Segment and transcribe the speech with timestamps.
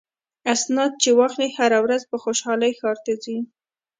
[0.53, 3.37] اسناد چې واخلي هره ورځ په خوشحالۍ ښار ته ځي.